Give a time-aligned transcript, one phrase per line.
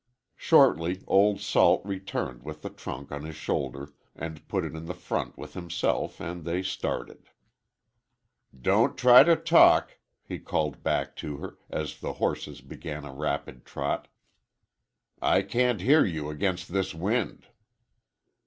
[0.35, 4.95] Shortly, old Salt returned with the trunk on his shoulder, and put it in the
[4.95, 7.29] front with himself, and they started.
[8.59, 13.63] "Don't try to talk," he called back to her, as the horses began a rapid
[13.63, 14.07] trot.
[15.21, 17.45] "I can't hear you against this wind."